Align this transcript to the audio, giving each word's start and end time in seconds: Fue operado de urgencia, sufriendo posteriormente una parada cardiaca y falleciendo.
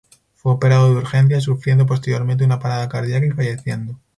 Fue 0.33 0.51
operado 0.51 0.89
de 0.91 0.95
urgencia, 0.97 1.39
sufriendo 1.41 1.85
posteriormente 1.85 2.43
una 2.43 2.57
parada 2.57 2.89
cardiaca 2.89 3.27
y 3.27 3.29
falleciendo. 3.29 3.99